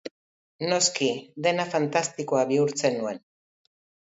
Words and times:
Noski, 0.69 1.09
dena 1.47 1.67
fantastikoa 1.75 2.47
bihurtzen 2.53 2.99
nuen! 3.03 3.25